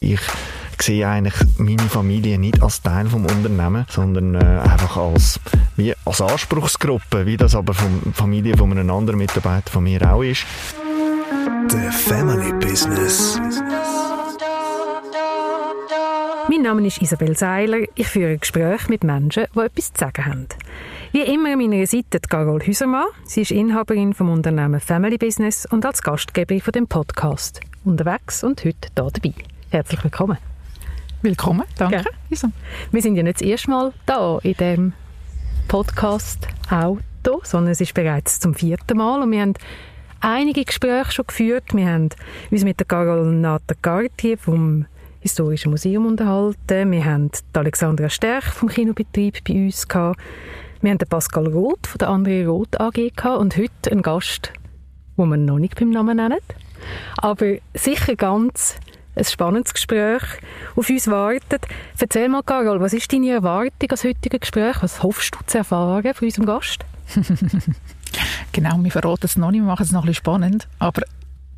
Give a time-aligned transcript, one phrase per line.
[0.00, 0.20] Ich
[0.80, 5.40] sehe eigentlich meine Familie nicht als Teil vom Unternehmen, sondern äh, einfach als,
[5.76, 10.00] wie, als Anspruchsgruppe, wie das aber von der Familie von einem anderen Mitarbeiter von mir
[10.10, 10.46] auch ist.
[11.68, 13.40] The Family Business.
[16.48, 17.80] Mein Name ist Isabel Seiler.
[17.96, 20.46] Ich führe Gespräche mit Menschen, die etwas zu sagen haben.
[21.12, 23.06] Wie immer an meiner Seite Carol Hüsermann.
[23.24, 28.64] Sie ist Inhaberin vom Unternehmen Family Business und als Gastgeberin von dem Podcast unterwegs und
[28.64, 29.57] heute hier dabei.
[29.70, 30.38] Herzlich willkommen.
[31.20, 32.04] Willkommen, danke.
[32.30, 32.50] Ja.
[32.90, 34.92] Wir sind ja nicht das erste Mal da in dem
[35.68, 39.52] Podcast Auto, sondern es ist bereits zum vierten Mal und wir haben
[40.20, 41.64] einige Gespräche schon geführt.
[41.74, 42.08] Wir haben
[42.50, 44.86] uns mit der Carol Nata Cartier vom
[45.20, 46.90] Historischen Museum unterhalten.
[46.90, 50.18] Wir haben die Alexandra Sterch vom Kinobetrieb bei uns gehabt.
[50.80, 54.50] Wir haben den Pascal Roth von der André Roth AG gehabt und heute einen Gast,
[55.18, 56.38] den wir noch nicht beim Namen nennen.
[57.18, 58.80] Aber sicher ganz
[59.18, 60.22] ein spannendes Gespräch
[60.76, 61.66] auf uns wartet.
[61.98, 64.76] Erzähl mal, Carol, was ist deine Erwartung als heutiges Gespräch?
[64.80, 66.84] Was hoffst du zu erfahren von unserem Gast?
[68.52, 70.68] genau, wir verraten es noch nicht, wir machen es noch ein bisschen spannend.
[70.78, 71.02] Aber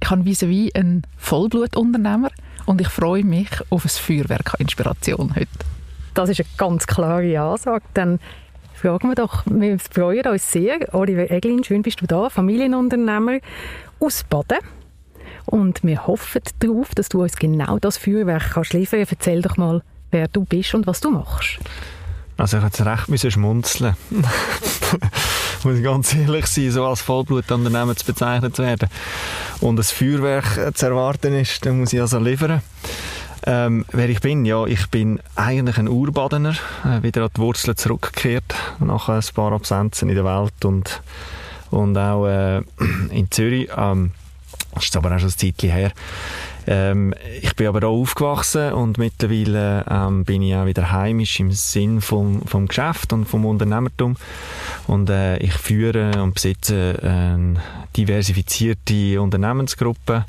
[0.02, 2.30] ich habe vis-à-vis einen Vollblutunternehmer
[2.66, 5.48] und ich freue mich auf ein Feuerwerk an Inspiration heute.
[6.14, 7.84] Das ist eine ganz klare Ansage.
[7.94, 8.18] Dann
[8.74, 10.94] fragen wir doch, wir freuen uns sehr.
[10.94, 13.38] Oliver Eglin, schön bist du da, Familienunternehmer
[14.00, 14.58] aus Baden.
[15.50, 19.12] Und wir hoffen darauf, dass du uns genau das Feuerwerk kannst liefern kannst.
[19.12, 21.58] Erzähl doch mal, wer du bist und was du machst.
[22.36, 23.96] Also ich hätte recht müssen schmunzeln.
[25.64, 28.88] muss ich ganz ehrlich sein, so als Vollblutunternehmen zu bezeichnet zu werden.
[29.60, 32.62] Und ein Feuerwerk zu erwarten ist, dann muss ich also liefern.
[33.44, 34.44] Ähm, wer ich bin?
[34.44, 39.50] Ja, ich bin eigentlich ein Urbadener, äh, wieder an die Wurzeln zurückgekehrt, nach ein paar
[39.50, 41.02] Absenzen in der Welt und,
[41.70, 42.62] und auch äh,
[43.10, 43.68] in Zürich.
[43.76, 44.12] Ähm,
[44.74, 45.92] das ist aber auch schon ein Zeitchen her.
[46.66, 51.50] Ähm, ich bin aber auch aufgewachsen und mittlerweile ähm, bin ich auch wieder heimisch im
[51.52, 54.16] Sinn vom, vom Geschäft und vom Unternehmertum.
[54.86, 57.60] Und äh, ich führe und besitze eine
[57.96, 60.24] diversifizierte Unternehmensgruppe.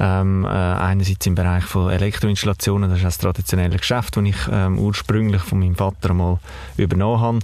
[0.00, 4.78] Ähm, äh, einerseits im Bereich von Elektroinstallationen, das ist das traditionelle Geschäft, das ich ähm,
[4.78, 6.38] ursprünglich von meinem Vater mal
[6.76, 7.38] übernommen habe,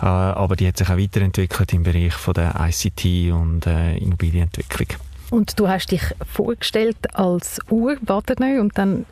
[0.00, 5.07] äh, aber die hat sich auch weiterentwickelt im Bereich von der ICT und äh, Immobilienentwicklung.
[5.30, 6.02] Und du hast dich
[6.32, 9.04] vorgestellt als Urbadener und dann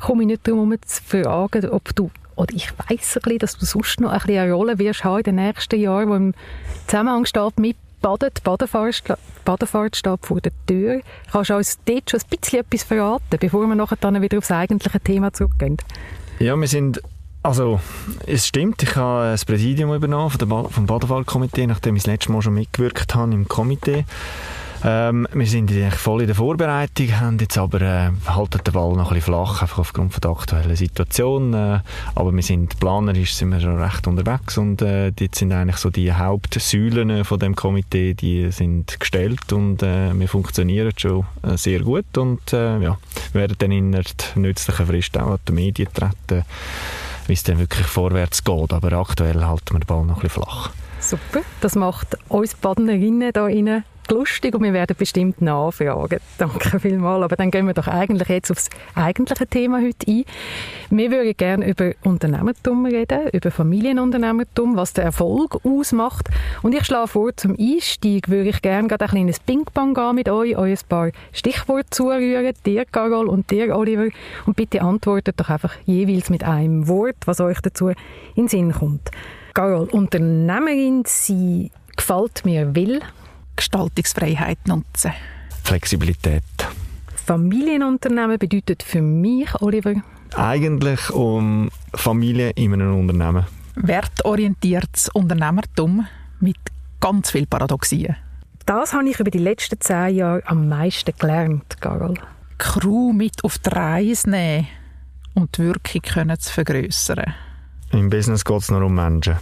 [0.00, 3.66] komme ich nicht darum zu fragen, ob du, oder ich weiss ein bisschen, dass du
[3.66, 6.34] sonst noch ein bisschen eine Rolle wirst haben in den nächsten Jahren, wo im
[6.86, 8.42] Zusammenhang steht mit Baden, die
[9.44, 11.00] Badefahrt, steht vor der Tür.
[11.32, 14.50] Kannst du uns dort schon ein bisschen etwas verraten, bevor wir nachher dann wieder aufs
[14.50, 15.78] eigentliche Thema zurückgehen?
[16.38, 17.00] Ja, wir sind
[17.42, 17.80] also,
[18.26, 22.54] es stimmt, ich habe das Präsidium übernommen vom Badefahrtkomitee, nachdem ich das letzte Mal schon
[22.54, 24.04] mitgewirkt habe im Komitee.
[24.84, 29.10] Ähm, wir sind voll in der Vorbereitung, haben jetzt aber äh, halten den Ball noch
[29.10, 31.54] ein flach, einfach aufgrund der aktuellen Situation.
[31.54, 31.80] Äh,
[32.14, 35.90] aber wir sind planerisch sind wir schon recht unterwegs und äh, jetzt sind eigentlich so
[35.90, 41.80] die Hauptsäulen von dem Komitee, die sind gestellt und äh, wir funktionieren schon äh, sehr
[41.80, 42.98] gut und äh, ja,
[43.32, 44.04] werden dann in der
[44.34, 46.44] nützlichen Frist auch an die Medien treten,
[47.26, 48.72] wie es dann wirklich vorwärts geht.
[48.72, 50.70] Aber aktuell halten wir den Ball noch ein flach.
[51.00, 56.18] Super, das macht uns Badnerinnen hier rein lustig und wir werden bestimmt nachfragen.
[56.38, 57.24] Danke vielmals.
[57.24, 60.24] Aber dann gehen wir doch eigentlich jetzt aufs eigentliche Thema heute ein.
[60.90, 66.28] Wir würden gerne über Unternehmertum reden, über Familienunternehmertum, was der Erfolg ausmacht.
[66.62, 70.56] Und ich schlage vor, zum Einstieg würde ich gerne gerade ein kleines Ping-Pong mit euch,
[70.56, 74.08] euch ein paar Stichworte zurühren, dir Carol und dir Oliver.
[74.46, 77.96] Und bitte antwortet doch einfach jeweils mit einem Wort, was euch dazu in
[78.34, 79.10] den Sinn kommt.
[79.54, 83.00] Carol, Unternehmerin sein gefällt mir will.
[83.56, 85.12] Gestaltungsfreiheit nutzen.
[85.64, 86.42] Flexibilität.
[87.26, 89.94] Familienunternehmen bedeutet für mich, Oliver?
[90.36, 93.46] Eigentlich um Familie in einem Unternehmen.
[93.74, 96.06] Wertorientiertes Unternehmertum
[96.40, 96.56] mit
[97.00, 98.16] ganz viel Paradoxien.
[98.64, 102.14] Das habe ich über die letzten zehn Jahre am meisten gelernt, Carol.
[102.58, 104.68] Crew mit auf die Reise nehmen
[105.34, 107.34] und die Wirkung können zu vergrößern.
[107.92, 109.36] Im Business geht es nur um Menschen.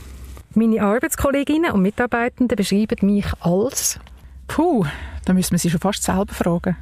[0.56, 3.98] Meine Arbeitskolleginnen und Mitarbeitenden beschreiben mich als
[4.46, 4.86] Puh,
[5.24, 6.76] da müssen wir sie schon fast selber fragen.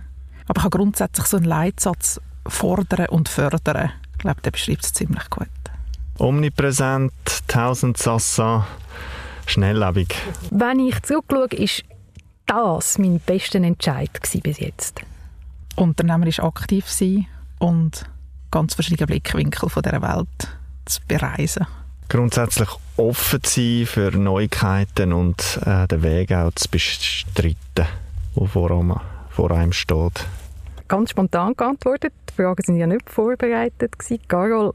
[0.47, 3.93] Aber ich habe grundsätzlich so einen Leitsatz fordern und fördern.
[4.13, 5.49] Ich glaube, der beschreibt es ziemlich gut.
[6.19, 7.13] Omnipräsent,
[7.49, 8.67] tausend Sassa,
[9.47, 10.15] schnelllebig.
[10.51, 11.85] Wenn ich zurückschaue, ist
[12.45, 14.11] das mein bester Entscheid
[14.43, 15.01] bis jetzt.
[15.77, 17.27] Unternehmerisch aktiv sein
[17.59, 18.05] und
[18.51, 21.67] ganz verschiedene Blickwinkel von dieser Welt zu bereisen
[22.09, 28.97] grundsätzlich offen sein für Neuigkeiten und äh, den Weg auch zu bestreiten, der vor einem,
[29.31, 30.27] vor einem steht.
[30.89, 32.13] ganz spontan geantwortet.
[32.29, 34.21] Die Fragen sind ja nicht vorbereitet gewesen.
[34.29, 34.73] Carol,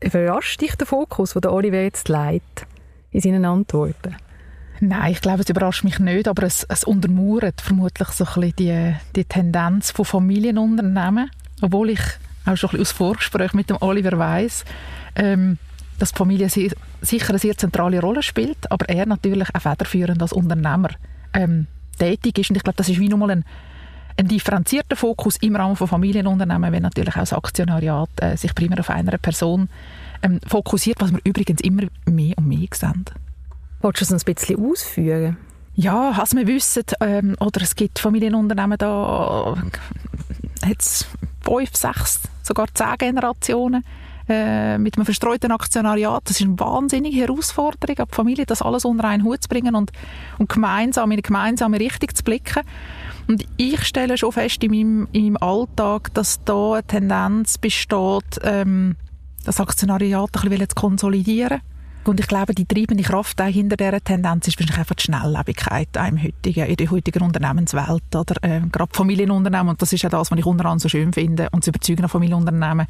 [0.00, 2.66] überrascht dich der Fokus, den Oliver jetzt leitet
[3.10, 4.16] in seinen Antworten?
[4.80, 8.56] Nein, ich glaube, es überrascht mich nicht, aber es, es untermauert vermutlich so ein bisschen
[8.56, 11.30] die, die Tendenz von Familienunternehmen,
[11.62, 12.00] obwohl ich
[12.44, 14.64] auch schon ein bisschen aus Vorgespräch mit dem Oliver weiss,
[15.16, 15.58] ähm,
[15.98, 20.32] dass die Familie sicher eine sehr zentrale Rolle spielt, aber er natürlich auch federführend als
[20.32, 20.90] Unternehmer
[21.32, 21.66] ähm,
[21.98, 22.50] tätig ist.
[22.50, 23.44] Und ich glaube, das ist wie nochmal ein,
[24.18, 28.80] ein differenzierter Fokus im Rahmen von Familienunternehmen, wenn natürlich auch das Aktionariat äh, sich primär
[28.80, 29.68] auf einer Person
[30.22, 33.04] ähm, fokussiert, was wir übrigens immer mehr und mehr sehen.
[33.82, 35.36] Willst du es ein bisschen ausführen?
[35.74, 39.54] Ja, als wir wissen, ähm, oder es gibt Familienunternehmen, da
[40.64, 41.06] hat es
[41.44, 43.84] fünf, sechs, sogar zehn Generationen
[44.28, 46.22] äh, mit einem verstreuten Aktionariat.
[46.24, 49.92] Das ist eine wahnsinnige Herausforderung, die Familie das alles unter einen Hut zu bringen und,
[50.38, 52.62] und gemeinsam in eine gemeinsame Richtung zu blicken.
[53.28, 58.40] Und ich stelle schon fest in meinem, in meinem Alltag, dass da eine Tendenz besteht,
[58.42, 58.96] ähm,
[59.44, 61.60] das Aktionariat ein bisschen zu konsolidieren
[62.08, 66.22] und ich glaube, die treibende Kraft hinter dieser Tendenz ist wahrscheinlich einfach die Schnelllebigkeit im
[66.22, 68.14] heutigen, in der heutigen Unternehmenswelt.
[68.14, 68.36] Oder?
[68.42, 71.48] Äh, gerade Familienunternehmen, und das ist ja das, was ich unter anderem so schön finde,
[71.50, 72.86] und das Überzeugen von Familienunternehmen,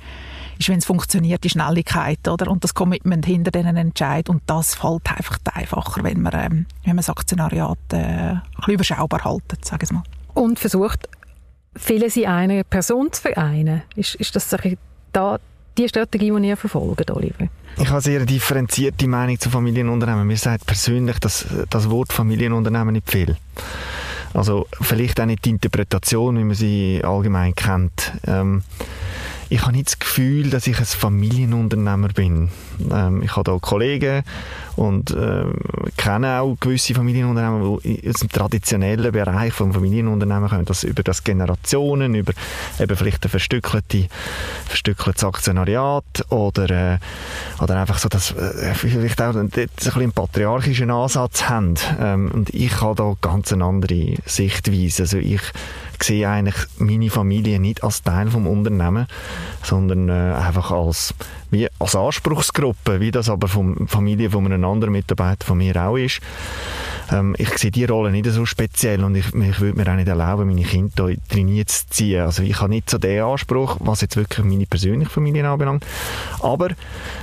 [0.58, 2.50] ist, wenn es funktioniert, die Schnelligkeit oder?
[2.50, 4.28] und das Commitment hinter diesen Entscheid.
[4.28, 8.74] Und das fällt einfach einfacher, wenn man, ähm, wenn man das Aktionariat äh, ein bisschen
[8.74, 10.02] überschaubar haltet, sage ich mal.
[10.34, 11.08] Und versucht,
[11.74, 13.82] viele in einer Person zu vereinen.
[13.94, 14.54] Ist, ist das
[15.12, 15.38] da
[15.76, 17.48] die Strategie, die ihr verfolgt, Oliver?
[17.78, 20.26] Ich habe sehr differenzierte Meinung zu Familienunternehmen.
[20.26, 23.36] Mir sagt persönlich dass das Wort Familienunternehmen nicht viel.
[24.32, 28.12] Also vielleicht auch nicht die Interpretation, wie man sie allgemein kennt.
[28.26, 28.62] Ähm,
[29.48, 32.50] ich habe nicht das Gefühl, dass ich ein Familienunternehmer bin.
[32.90, 34.22] Ähm, ich habe da Kollegen
[34.74, 35.44] und äh,
[35.96, 41.24] kenne auch gewisse Familienunternehmen, die aus dem traditionellen Bereich von Familienunternehmen kommen, das über das
[41.24, 42.32] Generationen, über
[42.78, 44.08] eben vielleicht ein verstückeltes,
[45.22, 46.98] Aktionariat oder, äh,
[47.60, 51.74] oder einfach so, dass äh, vielleicht auch ein, ein bisschen patriarchischen Ansatz haben.
[52.00, 55.04] Ähm, und ich habe da ganz eine andere Sichtweise.
[55.04, 55.40] Also ich
[56.02, 59.06] sehe eigentlich meine Familie nicht als Teil vom Unternehmen,
[59.62, 61.14] sondern äh, einfach als
[61.50, 65.96] wie als Anspruchsgruppe, wie das aber von Familie von einem anderen Mitarbeiter von mir auch
[65.96, 66.20] ist.
[67.12, 70.08] Ähm, ich sehe die Rolle nicht so speziell und ich, ich würde mir auch nicht
[70.08, 72.22] erlauben, meine Kinder trainiert zu ziehen.
[72.22, 75.86] Also ich habe nicht so den Anspruch, was jetzt wirklich meine persönliche Familie anbelangt.
[76.40, 76.68] Aber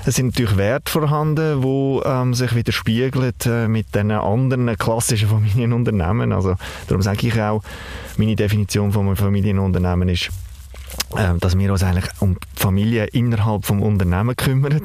[0.06, 6.32] es sind natürlich Werte vorhanden, die ähm, sich widerspiegeln äh, mit den anderen klassischen Familienunternehmen.
[6.32, 6.56] Also
[6.88, 7.62] darum sage ich auch,
[8.18, 10.30] meine Definition von einem Familienunternehmen ist
[11.40, 14.82] dass wir uns eigentlich um die Familie innerhalb vom Unternehmen kümmern.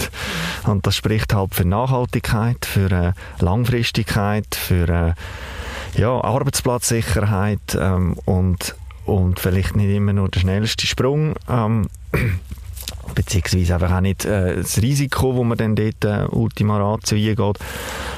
[0.66, 3.12] Und das spricht halt für Nachhaltigkeit, für äh,
[3.43, 8.75] Langfristigkeit, für äh, ja, Arbeitsplatzsicherheit ähm, und,
[9.06, 11.34] und vielleicht nicht immer nur der schnellste Sprung.
[11.49, 11.88] Ähm,
[13.14, 17.58] beziehungsweise einfach auch nicht äh, das Risiko, wo man dann dort äh, Ultima Ratio eingeht.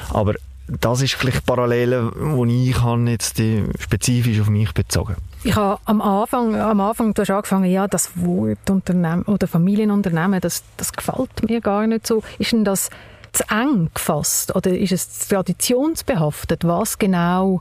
[0.09, 0.35] Aber
[0.67, 5.15] das ist vielleicht Parallele, die ich habe jetzt die spezifisch auf mich bezogen.
[5.43, 10.39] Ich habe am Anfang, am Anfang, du hast angefangen, ja, das Wort Unternehmen oder Familienunternehmen,
[10.39, 12.21] das, das gefällt mir gar nicht so.
[12.37, 12.91] Ist denn das
[13.33, 16.63] zu eng gefasst oder ist es traditionsbehaftet?
[16.63, 17.59] Was genau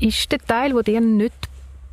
[0.00, 1.34] ist der Teil, der dir nicht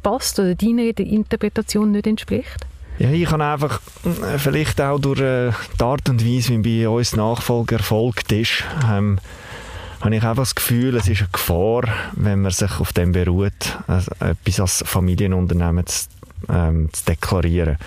[0.01, 2.65] passt oder deiner Interpretation nicht entspricht?
[2.97, 6.89] Ja, ich kann einfach äh, vielleicht auch durch äh, die Art und Weise, wie bei
[6.89, 9.19] uns Nachfolger erfolgt ist, ähm,
[10.03, 11.83] habe ich einfach das Gefühl, es ist eine Gefahr,
[12.13, 16.07] wenn man sich auf dem beruht, also etwas als Familienunternehmen zu
[16.49, 17.77] ähm, zu deklarieren.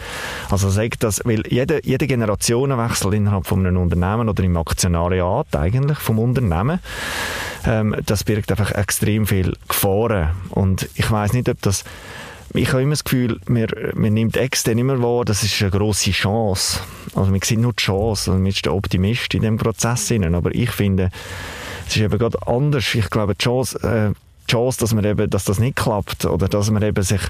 [0.50, 5.99] Also sagt das, weil jeder, jeder Generationenwechsel innerhalb von einem Unternehmen oder im Aktionariat eigentlich
[5.99, 6.80] vom Unternehmen,
[7.66, 10.30] ähm, das birgt einfach extrem viel Gefahren.
[10.50, 11.85] Und ich weiß nicht, ob das
[12.54, 16.12] ich habe immer das Gefühl, man, man nimmt extern immer wahr, das ist eine grosse
[16.12, 16.80] Chance.
[17.14, 20.11] Also wir sehen nur die Chance, also man ist der Optimist in dem Prozess.
[20.12, 21.11] Aber ich finde,
[21.87, 22.95] es ist eben gerade anders.
[22.95, 24.14] Ich glaube, die Chance, äh,
[24.47, 27.23] die Chance dass, man eben, dass das nicht klappt oder dass man eben sich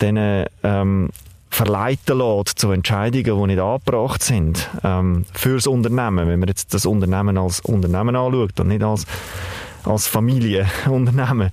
[0.00, 1.10] diesen ähm,
[1.50, 6.28] verleiten lässt zu Entscheidungen, die nicht angebracht sind ähm, fürs Unternehmen.
[6.28, 9.06] Wenn man jetzt das Unternehmen als Unternehmen anschaut und nicht als
[9.84, 11.50] als Familienunternehmen,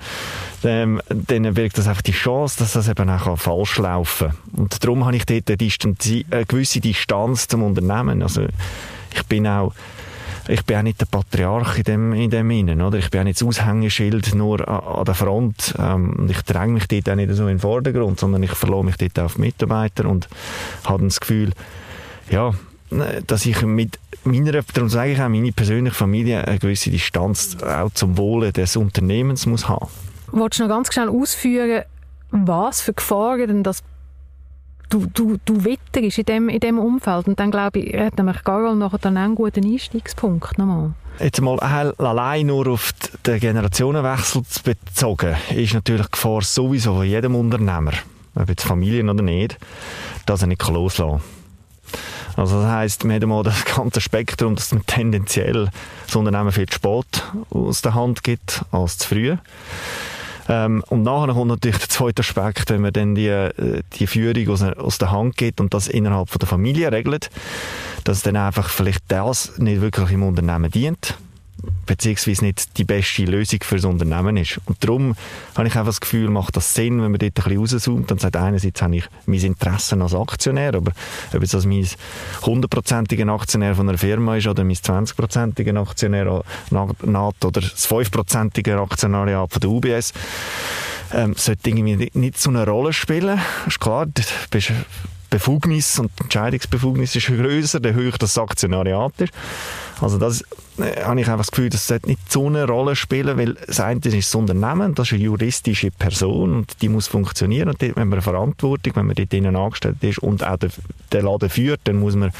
[0.63, 4.61] ähm, dann birgt das einfach die Chance, dass das eben auch falsch laufen kann.
[4.63, 5.57] Und darum habe ich dort eine,
[6.31, 8.21] eine gewisse Distanz zum Unternehmen.
[8.21, 8.45] Also
[9.13, 9.73] ich bin auch
[10.47, 12.97] ich bin auch nicht der Patriarch in dem, in dem Innen, oder?
[12.97, 15.75] Ich bin auch nicht das Aushängeschild nur an, an der Front.
[15.77, 18.97] Ähm, ich dränge mich dort auch nicht so in den Vordergrund, sondern ich verlasse mich
[18.97, 20.27] dort auf Mitarbeiter und
[20.85, 21.51] habe das Gefühl,
[22.29, 22.53] ja,
[23.25, 27.91] dass ich mit meiner, darum sage ich auch, meine persönliche Familie eine gewisse Distanz auch
[27.93, 29.87] zum Wohle des Unternehmens muss haben.
[30.31, 31.83] Wolltest du noch ganz schnell ausführen,
[32.31, 33.83] was für Gefahren denn das
[34.89, 37.27] du, du, du witterst in dem, in dem Umfeld.
[37.27, 40.91] Und dann glaube ich, hat nämlich Carol nachher dann einen guten Einstiegspunkt nochmal.
[41.19, 42.93] Jetzt mal allein nur auf
[43.25, 47.93] den Generationenwechsel bezogen, ist natürlich die Gefahr sowieso von jedem Unternehmer,
[48.35, 49.57] ob jetzt Familien oder nicht,
[50.27, 51.21] dass er nicht loslassen kann.
[52.37, 55.69] Also das heisst, wir haben mal das ganze Spektrum, dass man tendenziell
[56.05, 59.37] das Unternehmen viel zu spät aus der Hand gibt als zu früh.
[60.49, 64.49] Ähm, und nachher kommt natürlich der zweite Aspekt, wenn man dann die, äh, die Führung
[64.49, 67.29] aus, aus der Hand geht und das innerhalb von der Familie regelt,
[68.03, 71.17] dass dann einfach vielleicht das nicht wirklich im Unternehmen dient
[71.85, 74.59] beziehungsweise nicht die beste Lösung für das Unternehmen ist.
[74.65, 75.15] Und darum
[75.55, 78.21] habe ich einfach das Gefühl, macht das Sinn, wenn man dort ein bisschen rauszoomt und
[78.21, 80.91] sagt, einerseits habe ich mein Interesse als Aktionär, aber
[81.33, 81.87] ob es das mein
[82.43, 89.51] hundertprozentiger Aktionär von einer Firma ist oder mein 20-prozentiger Aktionär NAT oder das 5-prozentige Aktionariat
[89.51, 90.13] von der UBS,
[91.13, 93.39] ähm, sollte irgendwie nicht so eine Rolle spielen.
[93.65, 94.21] Ist klar, du
[94.51, 94.73] bist
[95.29, 99.33] Befugnis und Entscheidungsbefugnis ist größer, der höher das Aktionariat ist.
[99.99, 100.43] Also das
[100.77, 103.79] äh, habe ich einfach das Gefühl, das sollte nicht so eine Rolle spielen, weil das
[103.79, 107.95] eine ist das Unternehmen, das ist eine juristische Person und die muss funktionieren und dort
[107.95, 110.71] haben wir eine Verantwortung, wenn man dort innen angestellt ist und auch den,
[111.13, 112.31] den Laden führt, dann muss man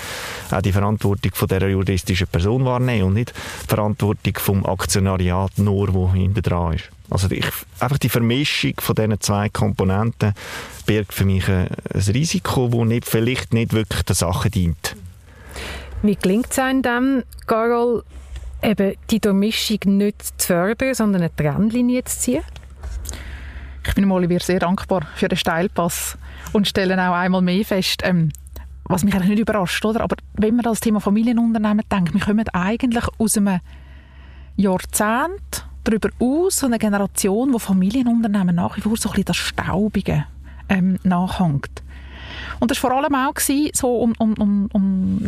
[0.52, 5.94] auch die Verantwortung von dieser juristischen Person wahrnehmen und nicht die Verantwortung vom Aktionariat nur,
[5.94, 6.90] wo hinter dran ist.
[7.10, 7.46] Also ich,
[7.80, 10.34] einfach die Vermischung von diesen zwei Komponenten
[10.86, 14.96] birgt für mich ein, ein Risiko, das nicht, vielleicht nicht wirklich der Sache dient.
[16.02, 18.04] Wie gelingt es einem dann, Carol,
[18.62, 22.44] eben die Durchmischung nicht zu fördern, sondern eine Trennlinie zu ziehen?
[23.88, 26.18] Ich bin Olivier sehr dankbar für den Steilpass
[26.52, 28.32] und stelle auch einmal mehr fest, ähm,
[28.84, 30.02] was mich eigentlich nicht überrascht, oder?
[30.02, 33.60] aber wenn man das Thema Familienunternehmen denkt, wir kommen eigentlich aus einem
[34.56, 40.26] Jahrzehnt darüber aus, eine Generation, wo Familienunternehmen nach wie vor so ein bisschen das Staubige
[40.70, 41.84] ähm, nachhängt.
[42.60, 45.20] Und das war vor allem auch gewesen, so um, um, um, um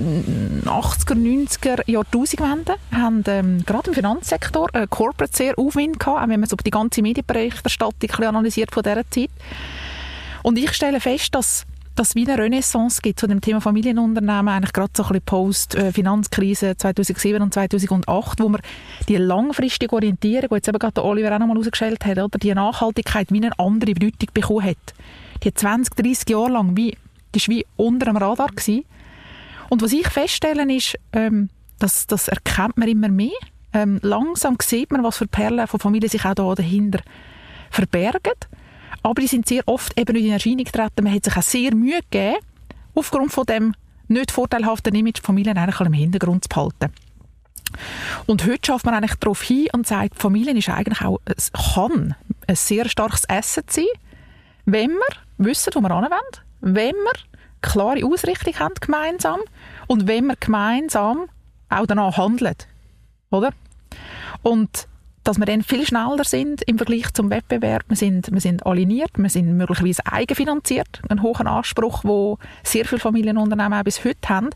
[0.66, 6.40] 80er, 90er Jahrtausendwende haben ähm, gerade im Finanzsektor äh, Corporate sehr Aufwind gehabt, auch wenn
[6.40, 9.30] man so die ganze Medienberichterstattung analysiert von dieser Zeit.
[10.44, 11.66] Und ich stelle fest, dass
[12.00, 16.78] dass es eine Renaissance gibt zu dem Thema Familienunternehmen, eigentlich gerade so ein bisschen Post-Finanzkrise
[16.78, 18.62] 2007 und 2008, wo man
[19.10, 23.34] die langfristige Orientierung, die jetzt eben gerade Oliver auch nochmal rausgestellt hat, oder die Nachhaltigkeit
[23.34, 24.78] wie eine andere Bedeutung bekommen hat.
[25.44, 26.96] Die 20, 30 Jahre lang wie
[27.34, 28.48] das war wie unter dem Radar.
[28.48, 28.86] Gewesen.
[29.68, 33.32] Und was ich feststelle, ist, ähm, dass das erkennt man immer mehr.
[33.74, 37.02] Ähm, langsam sieht man, was für Perlen von Familien sich auch da dahinter
[37.70, 38.34] verbergen.
[39.04, 41.04] Aber die sind sehr oft eben nicht in Erscheinung getreten.
[41.04, 42.38] Man hat sich auch sehr Mühe gegeben,
[42.96, 43.74] aufgrund von dem
[44.08, 46.92] nicht vorteilhaften Image Familien eigentlich im Hintergrund zu behalten.
[48.26, 52.16] Und heute schafft man eigentlich darauf hin und sagt, Familien ist eigentlich auch, es kann
[52.48, 53.86] ein sehr starkes Asset sein,
[54.66, 56.20] wenn wir wissen, wo wir hinwollen,
[56.62, 57.14] wenn wir
[57.62, 59.40] klare Ausrichtung haben gemeinsam
[59.88, 61.30] und wenn wir gemeinsam
[61.70, 62.56] auch danach handeln.
[63.30, 63.52] Oder?
[64.42, 64.88] Und
[65.24, 67.84] dass wir dann viel schneller sind im Vergleich zum Wettbewerb.
[67.88, 73.00] Wir sind, wir sind aligniert, wir sind möglicherweise eigenfinanziert, ein hoher Anspruch, wo sehr viele
[73.00, 74.50] Familienunternehmen auch bis heute haben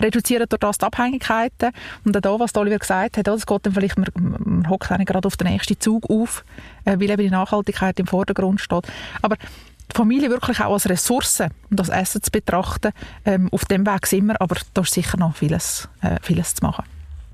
[0.00, 1.72] reduzieren durch das die Abhängigkeiten.
[2.04, 5.26] Und auch da, was Oliver gesagt hat, das geht dann vielleicht, man, man hockt gerade
[5.26, 6.44] auf den nächsten Zug auf,
[6.84, 8.86] äh, weil eben die Nachhaltigkeit im Vordergrund steht.
[9.22, 12.92] Aber die Familie wirklich auch als Ressource und als Essen zu betrachten.
[13.24, 16.64] Ähm, auf dem Weg sind wir, aber da ist sicher noch vieles, äh, vieles zu
[16.64, 16.84] machen.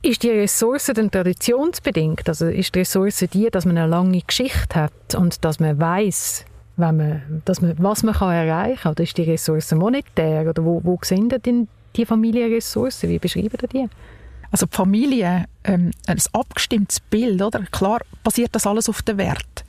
[0.04, 2.28] Ist die Ressource denn traditionsbedingt?
[2.28, 6.44] Also ist die Ressource die, dass man eine lange Geschichte hat und dass man weiß,
[6.76, 8.92] man, dass man, was man kann erreichen kann?
[8.92, 10.46] Oder ist die Ressource monetär?
[10.46, 13.08] Oder wo, wo sehen denn die Familienressourcen?
[13.08, 13.88] Wie beschreiben Sie die?
[14.50, 17.62] Also die Familie, ähm, ein abgestimmtes Bild, oder?
[17.72, 19.64] Klar basiert das alles auf den Wert.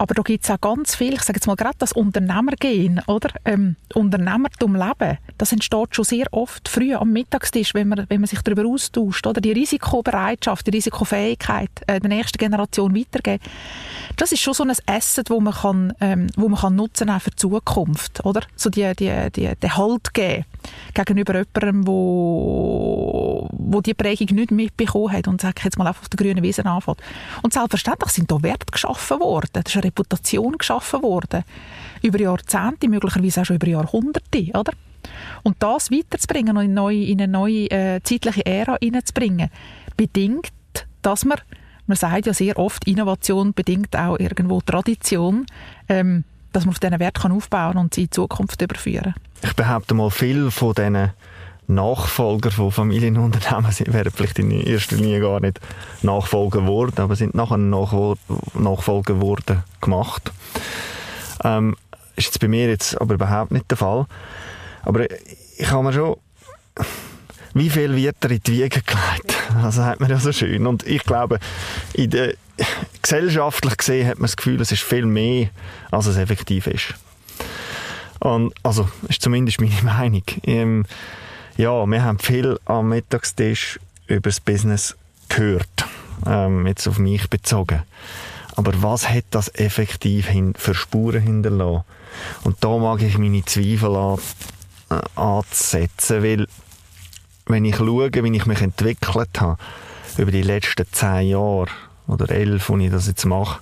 [0.00, 3.30] Aber da gibt es auch ganz viel, ich sage jetzt mal gerade das Unternehmergehen, oder?
[3.44, 8.28] Ähm, Unternehmertum leben, das entsteht schon sehr oft früh am Mittagstisch, wenn man, wenn man
[8.28, 9.40] sich darüber austauscht, oder?
[9.40, 13.42] Die Risikobereitschaft, die Risikofähigkeit äh, der nächsten Generation weitergeben.
[14.16, 17.20] Das ist schon so ein Asset, wo man kann, ähm, wo man kann nutzen auch
[17.20, 18.42] für die Zukunft, oder?
[18.54, 20.44] So die, die, die, den Halt geben
[20.94, 26.16] gegenüber jemandem, wo, wo die Prägung nicht mitbekommen hat und sagt jetzt mal auf der
[26.16, 26.98] grünen Wiese anfängt.
[27.42, 29.48] Und selbstverständlich sind da Werte geschaffen worden.
[29.52, 31.44] Das ist eine Reputation geschaffen worden.
[32.02, 34.72] Über Jahrzehnte, möglicherweise auch schon über Jahrhunderte, oder?
[35.42, 39.50] Und das weiterzubringen und in, neue, in eine neue äh, zeitliche Ära hineinzubringen,
[39.96, 40.52] bedingt,
[41.02, 41.38] dass man,
[41.86, 45.46] man sagt ja sehr oft, Innovation bedingt auch irgendwo Tradition,
[45.88, 46.24] ähm,
[46.58, 49.14] dass man auf diesen Wert kann aufbauen und sie in Zukunft überführen.
[49.42, 51.10] Ich behaupte mal, viel von diesen
[51.68, 55.60] Nachfolger von Familienunternehmen wären vielleicht in erster Linie gar nicht
[56.02, 60.32] Nachfolger geworden, aber sind nachher Nachfolger geworden gemacht.
[61.44, 61.76] Ähm,
[62.16, 64.06] ist jetzt bei mir jetzt aber überhaupt nicht der Fall.
[64.82, 65.06] Aber
[65.58, 66.16] ich habe mir schon
[67.54, 69.34] wie viel wird er in die Wiege gelegt?
[69.62, 70.66] Das sagt man ja so schön.
[70.66, 71.38] Und ich glaube,
[71.94, 72.34] in der,
[73.02, 75.48] gesellschaftlich gesehen hat man das Gefühl, es ist viel mehr,
[75.90, 76.94] als es effektiv ist.
[78.20, 80.24] Und, also, ist zumindest meine Meinung.
[80.44, 80.84] Ähm,
[81.56, 84.96] ja, wir haben viel am Mittagstisch über das Business
[85.28, 85.86] gehört.
[86.26, 87.82] Ähm, jetzt auf mich bezogen.
[88.56, 91.84] Aber was hat das effektiv hin für Spuren hinterlassen?
[92.42, 94.18] Und da mag ich meine Zweifel an,
[94.90, 96.46] äh, ansetzen, weil
[97.48, 99.56] wenn ich schaue, wie ich mich entwickelt habe,
[100.16, 101.68] über die letzten zehn Jahre
[102.06, 103.60] oder elf, wo ich das jetzt mache,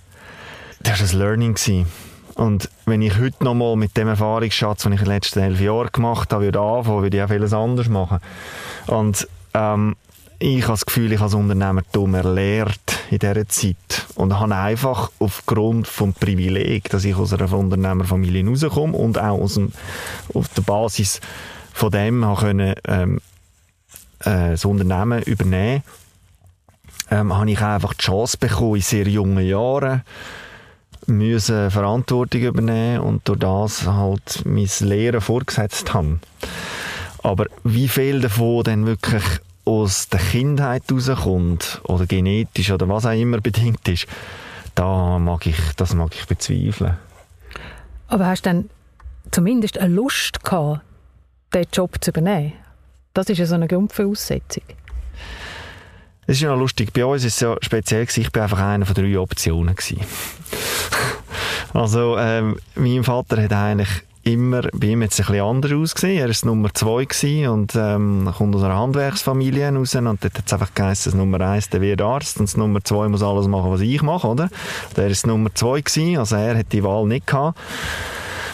[0.81, 1.87] das war ein Learning.
[2.35, 5.61] Und wenn ich heute noch mal mit dem Erfahrungsschatz, den ich in den letzten elf
[5.61, 8.19] Jahren gemacht habe, würde anfangen, würde ich auch vieles anders machen.
[8.87, 9.97] Und ähm,
[10.39, 15.11] ich habe das Gefühl, ich habe das Unternehmertum erlehrt in dieser Zeit und habe einfach
[15.19, 19.73] aufgrund vom Privileg, dass ich aus einer Unternehmerfamilie rauskomme und auch aus dem,
[20.35, 21.21] auf der Basis
[21.73, 23.21] von dem habe können, ähm,
[24.21, 25.83] äh, das Unternehmen übernehmen,
[27.11, 30.03] ähm, habe ich einfach die Chance bekommen, in sehr jungen Jahren
[31.07, 36.21] müssen Verantwortung übernehmen und durch das halt mein Lehren vorgesetzt haben.
[37.23, 39.23] Aber wie viel davon dann wirklich
[39.65, 44.07] aus der Kindheit rauskommt oder genetisch oder was auch immer bedingt ist,
[44.75, 46.97] da mag ich, das mag ich bezweifeln.
[48.09, 48.71] Aber hast du dann
[49.31, 50.83] zumindest eine Lust gehabt,
[51.53, 52.53] diesen Job zu übernehmen?
[53.17, 54.63] Das ist ja so eine Grundvoraussetzung.
[56.27, 56.93] Es ist ja noch lustig.
[56.93, 59.75] Bei uns ist es ja speziell ich war einfach einer von drei Optionen
[61.73, 63.89] also, ähm, mein Vater hat eigentlich
[64.23, 66.19] immer, bei ihm jetzt ein bisschen anders ausgesehen.
[66.19, 70.43] Er war Nummer zwei gewesen und ähm, kommt aus einer Handwerksfamilie raus und dort hat
[70.45, 73.71] es einfach geheißen, Nummer eins, der wird Arzt und das Nummer zwei muss alles machen,
[73.71, 74.51] was ich mache, oder?
[74.95, 77.59] Der ist Nummer zwei gewesen, also er hat die Wahl nicht gehabt.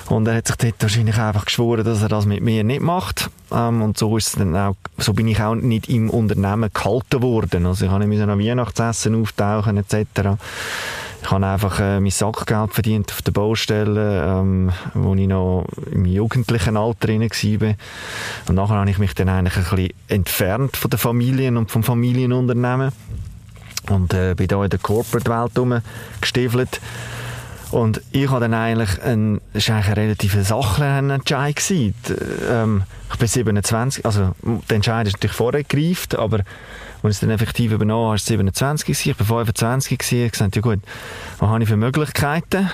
[0.08, 3.30] Und er hat sich dort wahrscheinlich einfach geschworen, dass er das mit mir nicht macht.
[3.52, 7.66] Ähm, und so ist dann auch, so bin ich auch nicht im Unternehmen gehalten worden.
[7.66, 10.36] Also ich habe nicht an Weihnachtsessen auftauchen, etc.
[11.22, 16.04] Ich habe einfach äh, mein Sackgeld verdient auf der Baustelle, ähm, wo ich noch im
[16.04, 17.74] jugendlichen Alter drin war.
[18.48, 21.84] Und nachher habe ich mich dann eigentlich ein bisschen entfernt von der Familie und vom
[21.84, 22.90] Familienunternehmen.
[23.88, 26.80] Und äh, bin da in der Corporate-Welt rumgestiefelt.
[27.72, 31.94] Und ich habe dann eigentlich ein, das war eigentlich ein relativ sachlicher Entscheid gewesen.
[32.50, 36.40] Ähm, ich bin 27, also der Entscheid ist natürlich vorher gegreift, aber
[37.02, 40.26] als ich es dann effektiv übernommen habe, war es 27 gewesen, ich bin 25 gewesen,
[40.26, 40.80] ich gesagt, ja gut,
[41.38, 42.70] was habe ich für Möglichkeiten?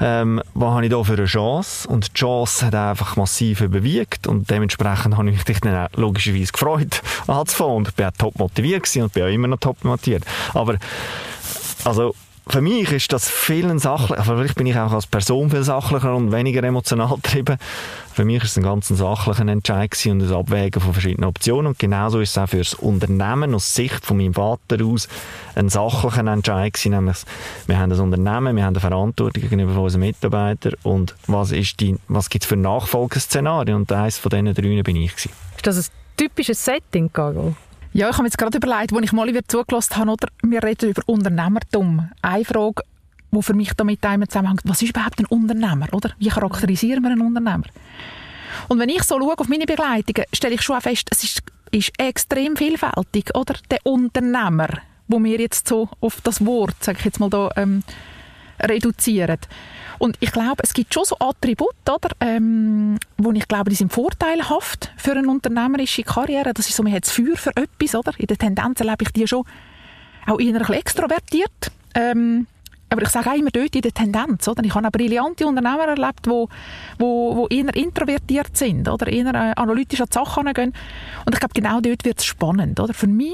[0.00, 1.86] Ähm, was habe ich da für eine Chance?
[1.88, 6.52] Und die Chance hat einfach massiv überwiegt und dementsprechend habe ich mich dann auch logischerweise
[6.52, 9.84] gefreut anzufangen und ich bin auch top motiviert gewesen und bin auch immer noch top
[9.84, 10.24] motiviert.
[10.54, 10.78] Aber,
[11.84, 12.14] also,
[12.48, 16.14] für mich ist das vielen sachlich, also vielleicht bin ich auch als Person viel sachlicher
[16.14, 17.56] und weniger emotional getrieben.
[18.12, 21.68] Für mich ist es ein ganz sachlicher Entscheid und das Abwägen von verschiedenen Optionen.
[21.68, 25.08] Und genauso ist es auch für das Unternehmen aus Sicht von meinem Vater aus
[25.54, 27.18] ein sachlicher Entscheid nämlich
[27.66, 31.52] wir haben das Unternehmen, wir haben eine Verantwortung gegenüber unseren Mitarbeitern und was
[32.08, 33.76] was gibt es für Nachfolgeszenarien?
[33.76, 35.30] Und eines von diesen drei bin ich gewesen.
[35.56, 37.54] Ist das ein typisches Setting, Carol?
[37.94, 40.62] Ja, ich habe mir jetzt gerade überlegt, als ich mal wieder zugelassen habe, oder, wir
[40.62, 42.08] reden über Unternehmertum.
[42.22, 42.82] Eine Frage,
[43.30, 45.88] die für mich damit einmal zusammenhängt, was ist überhaupt ein Unternehmer?
[45.92, 46.12] Oder?
[46.18, 47.64] Wie charakterisieren wir einen Unternehmer?
[48.68, 51.92] Und wenn ich so schaue auf meine Begleitungen, stelle ich schon fest, es ist, ist
[51.98, 53.56] extrem vielfältig, oder?
[53.70, 54.68] Der Unternehmer,
[55.08, 57.82] wo wir jetzt so auf das Wort, sage ich jetzt mal da, ähm,
[58.62, 59.38] reduzieren.
[59.98, 63.92] Und ich glaube, es gibt schon so Attribute, oder, ähm, wo ich glaube, die sind
[63.92, 66.52] vorteilhaft für eine unternehmerische Karriere.
[66.54, 68.12] Das ist so, man hat das Feuer für etwas, oder?
[68.18, 69.44] In der Tendenz erlebe ich die schon
[70.26, 71.70] auch eher ein bisschen extrovertiert.
[71.94, 72.46] Ähm,
[72.92, 74.62] aber ich sage auch immer dort in der Tendenz, oder?
[74.64, 76.48] Ich habe auch brillante Unternehmer erlebt, wo,
[76.98, 79.06] wo, wo eher introvertiert sind, oder?
[79.06, 80.74] Eher äh, analytisch an die Sachen gehen.
[81.24, 82.92] Und ich glaube, genau dort wird es spannend, oder?
[82.92, 83.32] Für mich,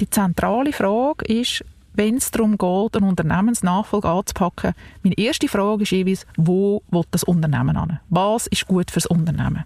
[0.00, 1.64] die zentrale Frage ist,
[2.00, 7.24] wenn es darum geht, eine Unternehmensnachfolge anzupacken, meine erste Frage ist jeweils, wo will das
[7.24, 8.00] Unternehmen an?
[8.08, 9.64] Was ist gut für das Unternehmen?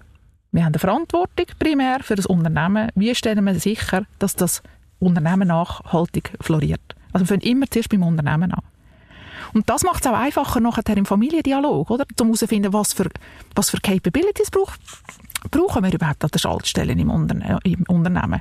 [0.51, 2.90] Wir haben eine Verantwortung primär für das Unternehmen.
[2.97, 4.64] Wie stellen wir sicher, dass das
[4.99, 6.97] Unternehmen nachhaltig floriert?
[7.12, 8.64] Also wir fangen immer zuerst beim Unternehmen an.
[9.53, 12.05] Und das macht es auch einfacher nachher im Familiendialog, oder?
[12.20, 13.11] Um herauszufinden, was für,
[13.55, 14.81] was für Capabilities braucht,
[15.50, 18.40] brauchen wir überhaupt an den Schaltstellen im, Unterne im Unternehmen.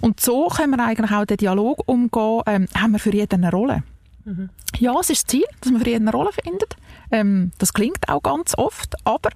[0.00, 3.50] Und so können wir eigentlich auch den Dialog umgehen, ähm, haben wir für jeden eine
[3.50, 3.82] Rolle.
[4.24, 4.50] Mhm.
[4.78, 6.76] Ja, es ist das Ziel, dass man für jeden eine Rolle findet.
[7.10, 9.30] Ähm, das klingt auch ganz oft, aber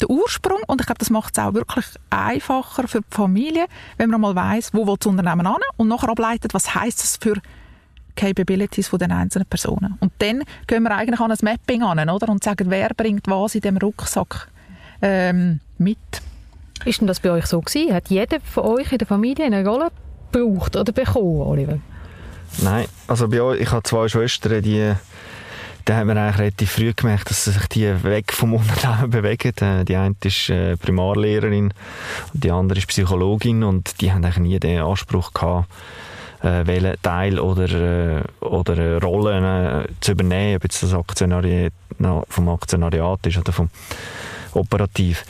[0.00, 4.10] der Ursprung, und ich glaube, das macht es auch wirklich einfacher für die Familie, wenn
[4.10, 7.40] man mal weiß, wo will das Unternehmen an und nachher ableitet, was heißt das für
[8.14, 9.96] Capabilities von den einzelnen Personen.
[10.00, 12.28] Und dann gehen wir eigentlich an ein Mapping an, oder?
[12.28, 14.48] Und sagen, wer bringt was in dem Rucksack
[15.00, 15.98] ähm, mit.
[16.84, 17.94] Ist denn das bei euch so gewesen?
[17.94, 19.90] Hat jeder von euch in der Familie eine Rolle
[20.32, 21.78] gebraucht oder bekommen, Oliver?
[22.60, 24.94] Nein, also bei euch, ich habe zwei Schwestern, die
[25.84, 29.52] da haben wir eigentlich relativ früh gemerkt, dass sich die weg vom Unternehmen bewegen.
[29.60, 31.74] Äh, die eine ist äh, Primarlehrerin
[32.32, 35.68] die andere ist Psychologin und die haben eigentlich nie den Anspruch gehabt,
[36.42, 41.72] äh, welchen Teil oder, oder Rollen zu übernehmen, ob jetzt das Aktionariat,
[42.28, 43.68] vom Aktionariat ist oder vom
[44.52, 45.24] Operativ.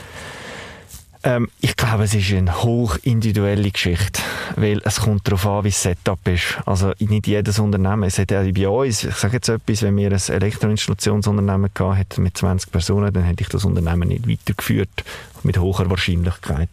[1.24, 4.20] Ähm, ich glaube, es ist eine hoch individuelle Geschichte,
[4.56, 6.58] weil es kommt darauf an, wie das Setup ist.
[6.66, 10.11] Also nicht jedes Unternehmen, es hat ja bei uns, ich sage jetzt etwas, wenn wir
[10.11, 15.04] ein Elektroinstallationsunternehmen gehabt hätten mit 20 Personen, dann hätte ich das Unternehmen nicht weitergeführt,
[15.44, 16.70] mit hoher Wahrscheinlichkeit.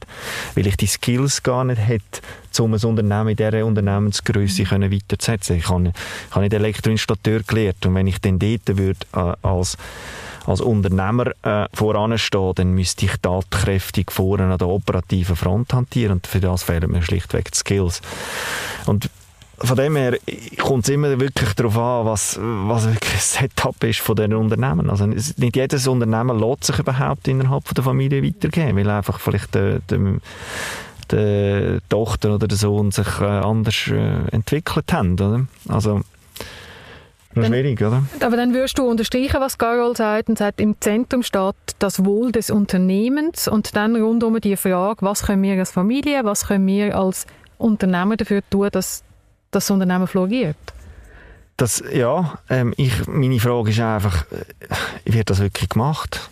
[0.56, 2.22] Weil ich die Skills gar nicht hätte,
[2.60, 4.92] um ein Unternehmen in dieser Unternehmensgröße mhm.
[4.92, 5.58] weiterzusetzen.
[5.58, 9.78] Ich habe, ich habe nicht Elektroinstallateur gelernt und wenn ich dann dort würde, äh, als
[10.46, 16.28] als Unternehmer äh, voranstehen, dann müsste ich tatkräftig vorne an der operativen Front hantieren und
[16.28, 18.02] für das fehlen mir schlichtweg die Skills.
[18.86, 19.10] Und
[19.62, 20.18] von dem her
[20.58, 24.90] kommt es immer wirklich darauf an, was, was wirklich das Setup ist von den Unternehmen.
[24.90, 29.54] Also nicht jedes Unternehmen lässt sich überhaupt innerhalb von der Familie weitergeben, weil einfach vielleicht
[29.56, 30.00] der, der,
[31.12, 35.14] die Tochter oder der Sohn sich äh, anders äh, entwickelt haben.
[35.14, 35.46] Oder?
[35.68, 36.02] Also
[37.40, 38.04] noch schwierig, oder?
[38.22, 42.32] Aber dann würdest du unterstreichen, was Carol sagt und sagt, im Zentrum steht das Wohl
[42.32, 46.98] des Unternehmens und dann rundum die Frage, was können wir als Familie, was können wir
[46.98, 47.26] als
[47.58, 49.04] Unternehmer dafür tun, dass
[49.52, 50.58] das Unternehmen floriert?
[51.58, 56.30] Das, ja, ähm, ich, meine Frage ist einfach, äh, wird das wirklich gemacht?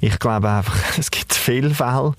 [0.00, 2.14] Ich glaube einfach, es gibt viele Fälle,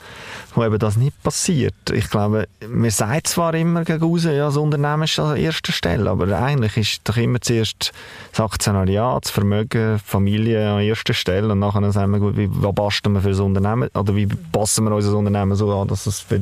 [0.56, 1.76] wo eben das nicht passiert.
[1.92, 6.10] Ich glaube, man sagt zwar immer gegen raus, ja, das Unternehmen ist an erster Stelle,
[6.10, 7.92] aber eigentlich ist doch immer zuerst
[8.32, 13.14] das Aktionariat, das Vermögen, Familie an erster Stelle und nachher sagen wir, gut, wie, basteln
[13.14, 16.42] wir für das Unternehmen oder wie passen wir unser Unternehmen so an, dass es für,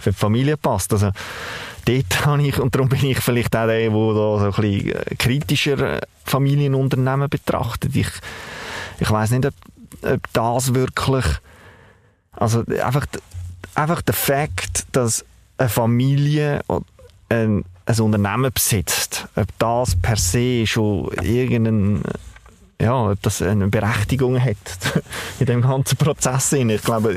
[0.00, 0.92] für die Familie passt.
[0.92, 1.10] Also,
[1.84, 5.18] dort habe ich, und darum bin ich vielleicht auch der, der da so ein bisschen
[5.18, 7.94] kritischer Familienunternehmen betrachtet.
[7.94, 8.08] Ich,
[9.00, 9.54] ich weiß nicht, ob,
[10.04, 11.24] ob das wirklich,
[12.32, 13.06] also einfach
[13.74, 15.24] einfach der Fakt, dass
[15.58, 16.62] eine Familie
[17.28, 22.02] ein, ein Unternehmen besitzt, ob das per se schon irgendeinen
[22.80, 24.56] ja, ob das eine Berechtigung hat
[25.38, 26.52] in dem ganzen Prozess.
[26.52, 27.14] Ich glaube,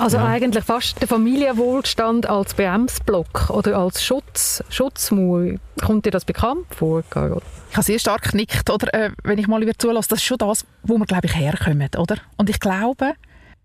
[0.00, 0.26] also ja.
[0.26, 5.56] eigentlich fast der Familienwohlstand als Bremsblock oder als Schutz, Schutzmauer.
[5.84, 7.42] Kommt dir das bekannt vor, Carol?
[7.70, 8.92] Ich habe sehr stark genickt, oder?
[8.94, 11.90] Äh, wenn ich mal wieder zulasse, das ist schon das, wo wir, glaube ich, herkommen,
[11.98, 12.16] oder?
[12.36, 13.12] Und ich glaube,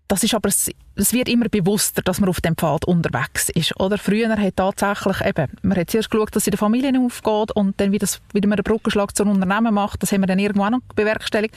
[0.08, 0.50] das ist aber,
[0.96, 3.78] es wird immer bewusster, dass man auf dem Pfad unterwegs ist.
[3.78, 7.52] Oder früher hat tatsächlich eben, man hat zuerst geschaut, dass es in der Familie aufgeht
[7.52, 10.38] und dann, wie, das, wie man einen Brückenschlag zum Unternehmen macht, das haben wir dann
[10.38, 11.54] irgendwann noch bewerkstelligt.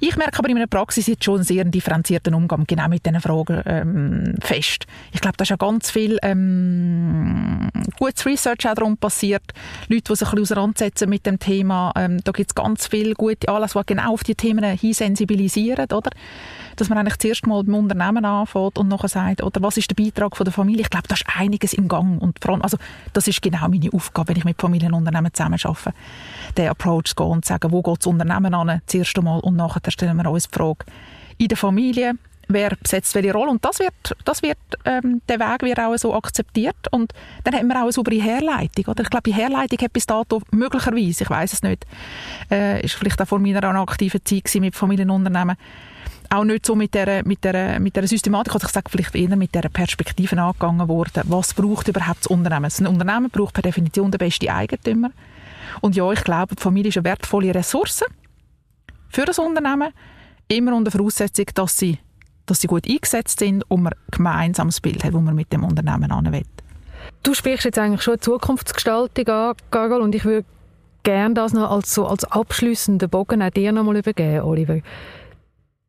[0.00, 3.20] Ich merke aber in meiner Praxis jetzt schon einen sehr differenzierten Umgang genau mit diesen
[3.20, 4.86] Fragen ähm, fest.
[5.12, 9.44] Ich glaube, da ist ja ganz viel ähm, gutes Research auch darum passiert.
[9.88, 11.92] Leute, die sich ein bisschen auseinandersetzen mit dem Thema.
[11.94, 16.10] Ähm, da gibt es ganz viel gute Anlässe, die genau auf die Themen hinsensibilisieren, oder?
[16.76, 20.02] dass man eigentlich zuerst mal beim Unternehmen anfängt und nachher sagt, oder was ist der
[20.02, 20.82] Beitrag von der Familie?
[20.82, 22.76] Ich glaube, da ist einiges im Gang und vor allem, also
[23.12, 25.94] das ist genau meine Aufgabe, wenn ich mit Familienunternehmen zusammen arbeite,
[26.56, 29.56] den Approach zu gehen und zu sagen, wo geht das Unternehmen an, zuerst einmal und
[29.56, 30.84] nachher stellen wir uns die Frage,
[31.38, 32.14] in der Familie,
[32.48, 33.50] wer besetzt welche Rolle?
[33.50, 37.12] Und das wird, das wird ähm, der Weg wird auch so akzeptiert und
[37.44, 39.02] dann haben wir auch eine saubere Herleitung oder?
[39.02, 41.86] Ich glaube die Herleitung hat bis dato möglicherweise ich weiß es nicht
[42.50, 45.56] äh, ist vielleicht auch vor meiner aktiven Zeit mit Familienunternehmen
[46.32, 49.36] auch nicht so mit der, mit der, mit der Systematik, also ich sage vielleicht eher
[49.36, 52.70] mit der Perspektive angegangen worden, was braucht überhaupt das Unternehmen.
[52.78, 55.10] Ein Unternehmen braucht per Definition den besten Eigentümer.
[55.80, 58.04] Und ja, ich glaube, die Familie ist eine wertvolle Ressource
[59.08, 59.92] für das Unternehmen,
[60.48, 61.98] immer unter Voraussetzung, dass sie,
[62.46, 65.64] dass sie gut eingesetzt sind und man ein gemeinsames Bild hat, das man mit dem
[65.64, 66.46] Unternehmen anwählt.
[67.22, 70.46] Du sprichst jetzt eigentlich schon Zukunftsgestaltung an, Carol, und ich würde
[71.02, 74.80] gerne das noch als, so als abschließenden Bogen auch dir noch mal übergeben, Oliver.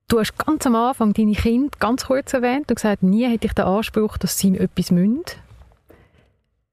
[0.08, 3.54] Du hast ganz am Anfang deine Kinder ganz kurz erwähnt und gesagt, nie hätte ich
[3.54, 5.24] den Anspruch, dass sie etwas müssen.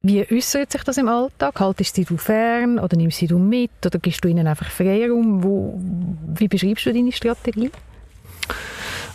[0.02, 1.60] Wie äußert sich das im Alltag?
[1.60, 5.42] Haltest du sie fern oder nimmst du sie mit oder gibst du ihnen einfach Freiraum?
[5.42, 5.78] Wo,
[6.34, 7.70] wie beschreibst du deine Strategie?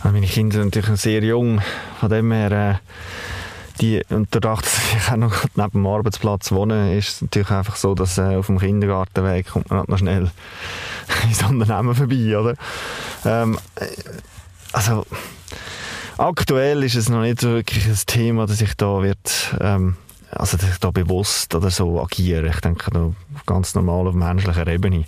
[0.02, 1.60] Also meine Kinder sind natürlich sehr jung,
[1.98, 2.74] von dem her äh,
[3.80, 7.76] die, und dadurch, dass ich auch noch neben dem Arbeitsplatz wohne, ist es natürlich einfach
[7.76, 10.30] so, dass äh, auf dem Kindergartenweg kommt man halt noch schnell
[11.24, 12.54] ins Unternehmen vorbei, oder?
[13.24, 13.58] Ähm,
[14.72, 15.06] also,
[16.18, 19.96] aktuell ist es noch nicht wirklich ein Thema, dass ich da wird, ähm,
[20.30, 22.46] also da bewusst oder so agieren.
[22.46, 23.12] Ich denke, da
[23.46, 25.04] ganz normal auf menschlicher Ebene.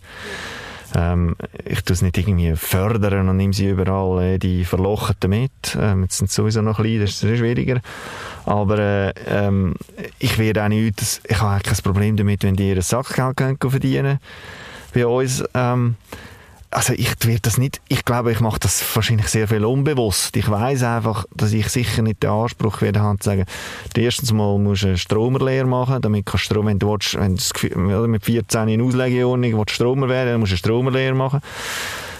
[0.94, 5.76] Ähm, ich tue es nicht irgendwie fördern und nehme sie überall äh, die Verlocheten mit.
[5.78, 7.80] Ähm, jetzt sind sie sowieso noch klein, das ist schwieriger.
[8.46, 9.74] Aber äh, ähm,
[10.18, 14.18] ich werde auch nicht, ich habe kein Problem damit, wenn die ihr Sackgeld verdienen
[14.92, 15.44] bei uns.
[15.54, 15.96] Ähm,
[16.70, 20.36] also ich werde das nicht, ich glaube, ich mache das wahrscheinlich sehr viel unbewusst.
[20.36, 23.46] Ich weiß einfach, dass ich sicher nicht den Anspruch werde haben zu sagen,
[23.96, 27.88] erstens mal musst du einen Stromer leer machen, damit kannst Strom, wenn du, willst, wenn
[27.88, 31.40] du mit 14 in Auslegeordnung willst Stromer werden, dann musst du einen Stromer leer machen.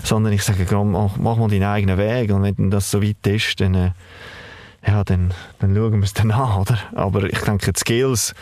[0.02, 3.60] Sondern ich sage, mach, mach mal deinen eigenen Weg und wenn das so weit ist,
[3.60, 3.90] dann, äh,
[4.86, 6.78] ja, dann, dann schauen wir es dann an, oder?
[6.94, 8.34] Aber ich denke, die Skills,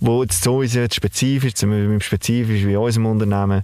[0.00, 3.62] wo jetzt so jetzt spezifisch, zumindest spezifisch wie unserem Unternehmen,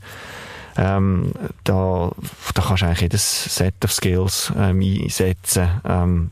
[0.77, 1.33] ähm,
[1.65, 2.13] da,
[2.55, 5.69] da kannst du eigentlich jedes Set of Skills ähm, einsetzen.
[5.85, 6.31] Ähm,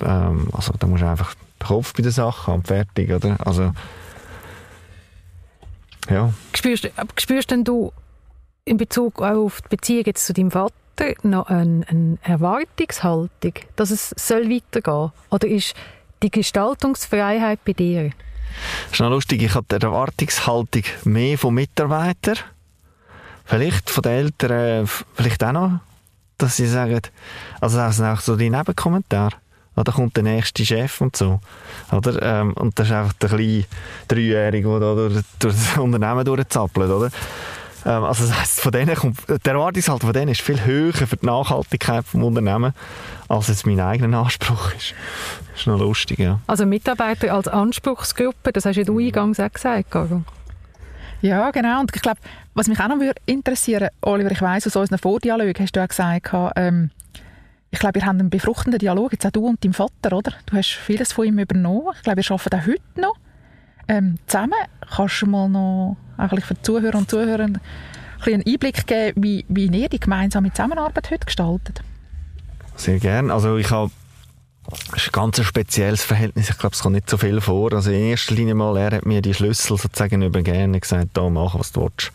[0.00, 3.36] ähm, also da musst du einfach den Kopf bei der Sache haben, fertig, oder?
[3.44, 3.72] Also,
[6.08, 6.32] ja.
[6.54, 7.92] Spürst, spürst denn du
[8.64, 10.74] in Bezug auf die Beziehung jetzt zu deinem Vater
[11.22, 15.74] noch eine, eine Erwartungshaltung, dass es soll weitergehen Oder ist
[16.22, 18.10] die Gestaltungsfreiheit bei dir?
[18.84, 22.38] Das ist noch lustig, ich habe die Erwartungshaltung mehr von Mitarbeitern
[23.50, 25.80] Vielleicht von den Eltern, vielleicht auch noch,
[26.38, 27.00] dass sie sagen,
[27.60, 29.34] also das sind auch so die Nebenkommentare.
[29.74, 31.40] Da kommt der nächste Chef und so.
[31.90, 32.22] Oder?
[32.22, 33.64] Ähm, und das ist einfach der kleine
[34.06, 37.10] Dreijährige, der durch, durch das Unternehmen durchzappelt, oder?
[37.86, 41.16] Ähm, also das heisst, von denen kommt, der Erwartungshaltung von denen ist viel höher für
[41.16, 42.74] die Nachhaltigkeit des Unternehmens,
[43.28, 44.94] als jetzt mein eigener Anspruch ist.
[45.52, 46.40] Das ist noch lustig, ja.
[46.46, 50.22] Also Mitarbeiter als Anspruchsgruppe, das hast ja du eingangs auch gesagt, Caro.
[51.22, 51.80] Ja, genau.
[51.80, 52.20] Und ich glaube,
[52.54, 55.88] was mich auch noch interessieren würde, Oliver, ich weiss, aus unseren Vordialogen hast du auch
[55.88, 56.90] gesagt, ähm,
[57.70, 60.32] ich glaube, ihr habt einen befruchtenden Dialog, jetzt auch du und dein Vater, oder?
[60.46, 61.92] Du hast vieles von ihm übernommen.
[61.94, 63.16] Ich glaube, ihr arbeitet auch heute noch
[63.86, 64.54] ähm, zusammen.
[64.94, 67.60] Kannst du mal noch eigentlich für die Zuhörer und Zuhörer einen
[68.46, 71.82] Einblick geben, wie, wie ihr die gemeinsame Zusammenarbeit heute gestaltet?
[72.76, 73.32] Sehr gerne.
[73.32, 73.90] Also ich habe
[74.70, 76.50] das ist ein ganz spezielles Verhältnis.
[76.50, 77.72] Ich glaube, es kommt nicht so viel vor.
[77.72, 81.28] Also in erster Linie mal, er hat mir die Schlüssel sozusagen übergeben und gesagt, da
[81.28, 82.12] mach, was du willst.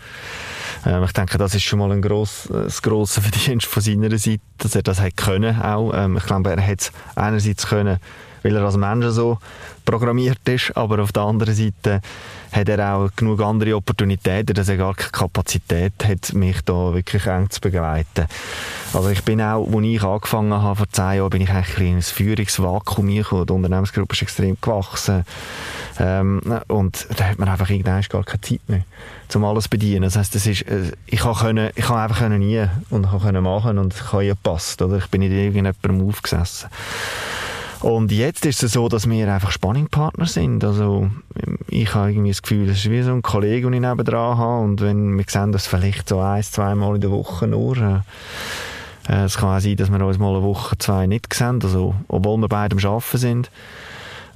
[0.86, 4.42] Ähm, ich denke, das ist schon mal ein gross, ein grosser Verdienst von seiner Seite,
[4.60, 5.92] dass er das hat können auch.
[5.94, 7.98] Ähm, ich glaube, er hat es einerseits können,
[8.44, 9.40] weil er als Mensch so
[9.84, 12.02] programmiert ist, aber auf der anderen Seite
[12.56, 17.26] hat er auch genug andere Opportunitäten, dass er gar keine Kapazität hat, mich da wirklich
[17.26, 18.28] eng zu begleiten.
[18.94, 21.98] Also ich bin auch, als ich angefangen habe, vor zehn Jahren, bin ich eigentlich in
[21.98, 23.46] ein Führungsvakuum gekommen.
[23.46, 25.26] Die Unternehmensgruppe ist extrem gewachsen.
[26.00, 28.84] Ähm, und da hat man einfach irgendwann gar keine Zeit mehr,
[29.34, 30.04] um alles zu bedienen.
[30.04, 33.94] Das heisst, das ist, äh, ich können, ich kann einfach nie und kann machen und
[33.94, 34.98] ich habe gepasst, oder?
[34.98, 36.70] Ich bin nicht irgendjemandem aufgesessen.
[37.86, 40.64] Und jetzt ist es so, dass wir einfach Spanningpartner sind.
[40.64, 41.12] Also,
[41.68, 44.64] ich habe irgendwie das Gefühl, es ist wie so ein Kollege, den ich nebenan habe.
[44.64, 47.78] Und wenn wir sehen, dass vielleicht so ein, zweimal in der Woche nur,
[49.08, 51.94] äh, es kann auch sein, dass wir uns mal eine Woche, zwei nicht sehen, also,
[52.08, 53.52] obwohl wir beide am Arbeiten sind.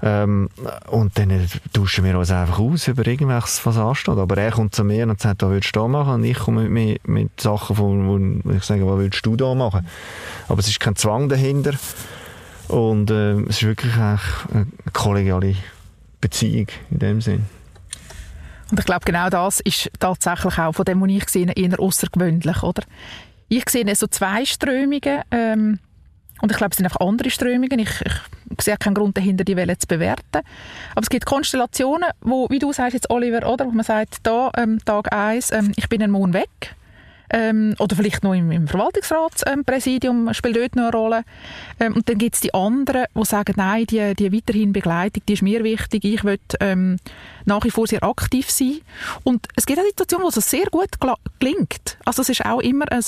[0.04, 0.50] Ähm,
[0.92, 4.16] und dann tauschen wir uns einfach aus über irgendwas, was ansteht.
[4.20, 6.14] Aber er kommt zu mir und sagt, was willst du da machen?
[6.14, 9.88] Und ich komme mit, mit Sachen, wo, wo ich sage, was willst du da machen?
[10.48, 11.74] Aber es ist kein Zwang dahinter.
[12.70, 14.20] Und äh, es ist wirklich eine
[14.94, 15.56] kollegiale
[16.22, 17.46] Beziehung in dem Sinn.
[18.72, 22.62] Und ich glaube, genau das ist tatsächlich auch von dem, was ich sehe, eher außergewöhnlich,
[22.62, 22.84] oder?
[23.48, 25.80] Ich sehe so zwei Strömungen, ähm,
[26.42, 27.80] und ich glaube, es sind einfach andere Strömungen.
[27.80, 30.42] Ich, ich sehe keinen Grund dahinter, die Welle zu bewerten.
[30.92, 33.66] Aber es gibt Konstellationen, wo, wie du sagst jetzt, Oliver, oder?
[33.66, 36.76] Wo man sagt, da, ähm, Tag 1, ähm, ich bin einen Monat weg
[37.32, 41.24] ähm, oder vielleicht noch im, im Verwaltungsratspräsidium ähm, spielt dort noch eine Rolle.
[41.80, 45.34] Ähm, und dann gibt es die anderen, die sagen, nein, die, die weiterhin Begleitung, die
[45.34, 46.98] ist mir wichtig, ich will ähm,
[47.46, 48.80] nach wie vor sehr aktiv sein.
[49.24, 50.90] Und es gibt auch Situationen, wo es sehr gut
[51.40, 51.98] gelingt.
[52.06, 53.04] Also es ist auch immer ein,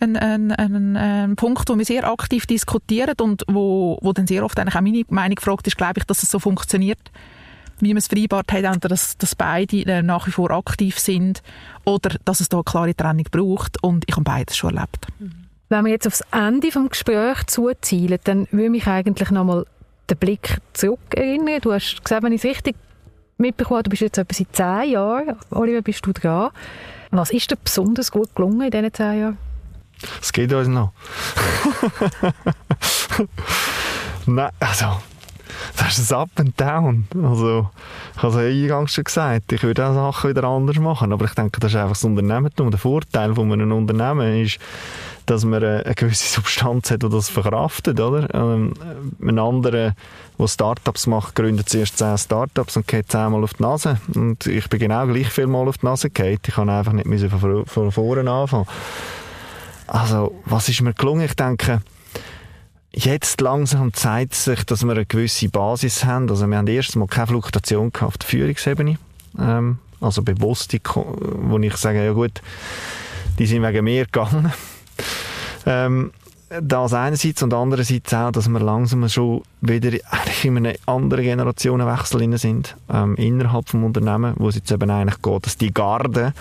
[0.00, 4.44] ein, ein, ein, ein Punkt, wo wir sehr aktiv diskutieren und wo, wo dann sehr
[4.44, 6.98] oft eigentlich auch meine Meinung gefragt ist, glaube ich, dass es so funktioniert
[7.80, 11.42] wie man es vereinbart hat, entweder dass, dass beide äh, nach wie vor aktiv sind
[11.84, 15.06] oder dass es da eine klare Trennung braucht und ich habe beides schon erlebt.
[15.68, 19.66] Wenn wir jetzt aufs Ende des Gesprächs zuzielen, dann würde mich eigentlich nochmal
[20.08, 21.60] den Blick zurück erinnern.
[21.60, 22.76] Du hast gesagt, wenn ich es richtig
[23.38, 26.50] mitbekommen du bist jetzt etwa seit zehn Jahren, Oliver, bist du dran.
[27.10, 29.38] Was ist dir besonders gut gelungen in diesen zehn Jahren?
[30.20, 30.92] Es geht uns noch.
[34.26, 34.98] Nein, also
[35.76, 37.06] das ist ein Up and Down.
[37.22, 37.70] Also,
[38.16, 41.34] ich habe es eingangs schon gesagt, ich würde auch Sachen wieder anders machen, aber ich
[41.34, 42.70] denke, das ist einfach das Unternehmertum.
[42.70, 44.58] Der Vorteil von einem Unternehmen ist,
[45.26, 48.32] dass man eine gewisse Substanz hat, die das verkraftet, oder?
[48.32, 48.74] Ähm,
[49.20, 49.94] ein anderer,
[50.38, 53.98] der Startups macht, gründet zuerst zehn Startups und geht zehnmal auf die Nase.
[54.14, 56.38] Und ich bin genau gleich viel Mal auf die Nase gefallen.
[56.46, 58.66] Ich kann einfach nicht von vorne anfangen.
[59.88, 61.24] Also, was ist mir gelungen?
[61.24, 61.80] Ich denke,
[62.96, 66.28] jetzt langsam zeigt sich, dass wir eine gewisse Basis haben.
[66.30, 68.98] Also wir haben erstens mal keine Fluktuation auf der Führungsebene.
[69.38, 72.42] Ähm, also bewusste, wo ich sage, ja gut,
[73.38, 74.52] die sind wegen mir gegangen.
[75.68, 76.12] Ähm,
[76.48, 82.38] das einerseits und andererseits auch, dass wir langsam schon wieder eigentlich in einem anderen Generationenwechsel
[82.38, 86.34] sind, ähm, innerhalb des Unternehmens, wo es jetzt eben eigentlich geht, dass die Garde,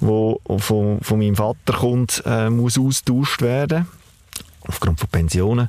[0.00, 3.86] die von, von meinem Vater kommt, äh, muss austauscht werden,
[4.66, 5.68] aufgrund von Pensionen.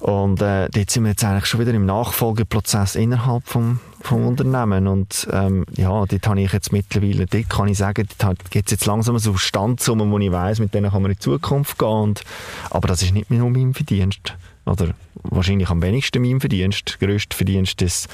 [0.00, 4.86] Und äh, dort sind wir jetzt eigentlich schon wieder im Nachfolgeprozess innerhalb vom, vom Unternehmen.
[4.86, 8.72] Und ähm, ja, dort habe ich jetzt mittlerweile, dort kann ich sagen, dort gibt es
[8.72, 11.88] jetzt langsam so Standsummen, wo ich weiss, mit denen kann man in die Zukunft gehen.
[11.88, 12.22] Und,
[12.70, 14.34] aber das ist nicht mehr nur mein Verdienst.
[14.66, 14.90] Oder
[15.22, 16.98] wahrscheinlich am wenigsten mein Verdienst.
[17.00, 18.08] Der grösste Verdienst ist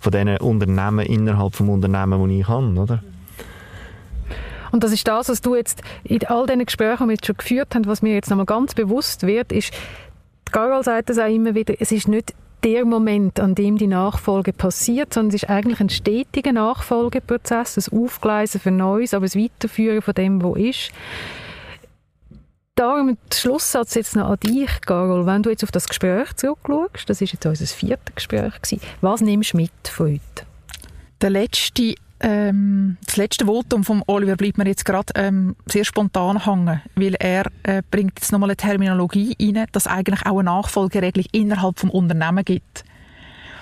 [0.00, 2.80] von diesen Unternehmen innerhalb des Unternehmens, das ich habe.
[2.80, 3.02] Oder?
[4.72, 7.36] Und das ist das, was du jetzt in all diesen Gesprächen, die wir jetzt schon
[7.36, 9.72] geführt haben, was mir jetzt nochmal ganz bewusst wird, ist,
[10.50, 14.52] Carol sagt das auch immer wieder, es ist nicht der Moment, an dem die Nachfolge
[14.52, 20.02] passiert, sondern es ist eigentlich ein stetiger Nachfolgeprozess, das Aufgleisen für Neues, aber das Weiterführen
[20.02, 20.90] von dem, was ist.
[22.74, 25.26] Darum der Schlusssatz jetzt noch an dich, Carol.
[25.26, 29.20] Wenn du jetzt auf das Gespräch zurückschaust, das ist jetzt unser viertes Gespräch gewesen, was
[29.20, 30.46] nimmst du mit von heute?
[31.20, 36.44] Der letzte ähm, das letzte Votum von Oliver bleibt mir jetzt gerade ähm, sehr spontan
[36.44, 41.26] hängen, weil er äh, bringt jetzt nochmal eine Terminologie rein, dass eigentlich auch eine Nachfolgeregelung
[41.32, 42.84] innerhalb vom Unternehmen gibt.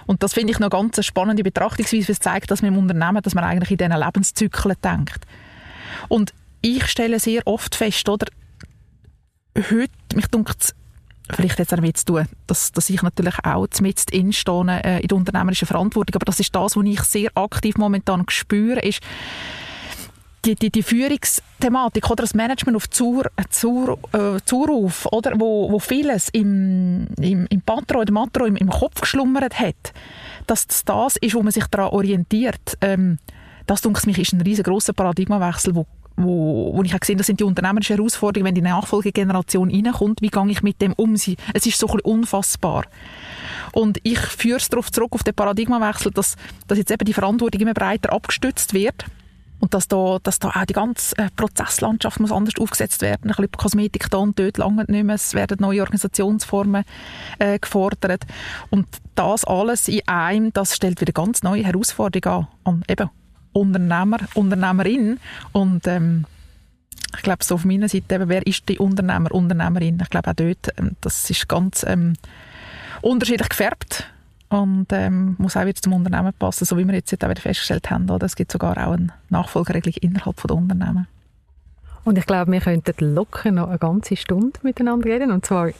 [0.06, 2.78] Und das finde ich noch ganz eine spannende Betrachtungsweise, weil es zeigt, dass man im
[2.78, 5.24] Unternehmen, dass man eigentlich in diesen Lebenszyklen denkt.
[6.08, 8.26] Und ich stelle sehr oft fest, oder,
[9.56, 10.74] heute, mich dunkt
[11.34, 15.16] vielleicht jetzt damit zu tun, dass, dass ich natürlich auch mit instehe äh, in der
[15.16, 19.00] unternehmerischen Verantwortung, aber das ist das, was ich sehr aktiv momentan spüre, ist
[20.44, 22.22] die, die, die Führungsthematik oder?
[22.22, 28.00] Das Management auf Zur, Zur, äh, Zuruf, oder, wo, wo vieles im, im, im Patro,
[28.00, 29.92] im Matro, im, im Kopf geschlummert hat,
[30.46, 32.78] dass das das ist, wo man sich daran orientiert.
[32.80, 33.18] Ähm,
[33.66, 35.86] das, denke ich, ist ein riesengroßer Paradigmawechsel, wo
[36.22, 40.50] wo, wo ich gesehen das sind die unternehmerischen Herausforderungen, wenn die Nachfolgegeneration reinkommt, wie gehe
[40.50, 41.14] ich mit dem um?
[41.14, 41.38] Es ist
[41.78, 42.84] so ein bisschen unfassbar.
[43.72, 47.60] Und ich führe es darauf zurück, auf den Paradigmawechsel, dass, dass jetzt eben die Verantwortung
[47.60, 49.04] immer breiter abgestützt wird
[49.60, 53.30] und dass da, dass da auch die ganze äh, Prozesslandschaft muss anders aufgesetzt werden.
[53.30, 55.14] Ein bisschen Kosmetik da und dort lange nicht mehr.
[55.14, 56.84] Es werden neue Organisationsformen
[57.38, 58.24] äh, gefordert.
[58.70, 62.74] Und das alles in einem, das stellt wieder ganz neue Herausforderungen an.
[62.74, 63.10] an eben
[63.52, 65.18] Unternehmer, Unternehmerin
[65.52, 66.24] und ähm,
[67.16, 69.98] ich glaube, so auf meiner Seite, eben, wer ist die Unternehmer, Unternehmerin?
[70.00, 72.14] Ich glaube auch dort, ähm, das ist ganz ähm,
[73.02, 74.06] unterschiedlich gefärbt
[74.48, 77.90] und ähm, muss auch wieder zum Unternehmen passen, so wie wir jetzt auch wieder festgestellt
[77.90, 78.08] haben.
[78.10, 78.26] Oder?
[78.26, 81.06] Es gibt sogar auch eine Nachfolgeregelung innerhalb der Unternehmen.
[82.04, 85.70] Und ich glaube, wir könnten locker noch eine ganze Stunde miteinander reden und zwar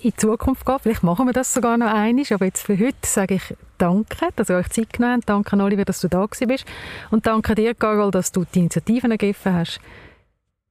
[0.00, 0.78] in die Zukunft gehen.
[0.82, 4.48] Vielleicht machen wir das sogar noch einmal, aber jetzt für heute sage ich Danke, dass
[4.48, 5.28] ihr euch Zeit genommen habt.
[5.28, 6.64] Danke, Oliver, dass du da bist.
[7.10, 9.80] Und danke dir, Carol, dass du die Initiativen ergriffen hast,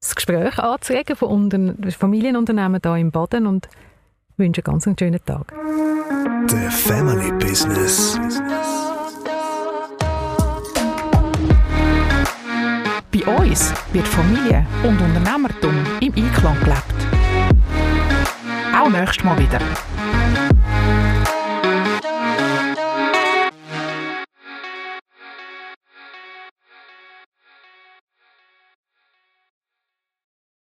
[0.01, 3.67] das Gespräch anzuregen von Unter Familienunternehmen hier im Baden und
[4.37, 5.53] wünsche einen ganz schönen Tag.
[6.47, 8.19] The Family Business.
[13.11, 17.14] Bei uns wird Familie und Unternehmertum im Einklang gelebt.
[18.85, 19.59] Auch nächstes Mal wieder.